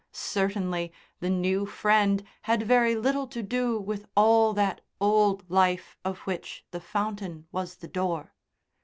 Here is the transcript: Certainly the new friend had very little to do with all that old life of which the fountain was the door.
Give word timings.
Certainly 0.13 0.91
the 1.19 1.29
new 1.29 1.67
friend 1.67 2.23
had 2.41 2.63
very 2.63 2.95
little 2.95 3.27
to 3.27 3.43
do 3.43 3.79
with 3.79 4.07
all 4.15 4.51
that 4.53 4.81
old 4.99 5.47
life 5.47 5.95
of 6.03 6.17
which 6.21 6.65
the 6.71 6.81
fountain 6.81 7.45
was 7.51 7.75
the 7.75 7.87
door. 7.87 8.33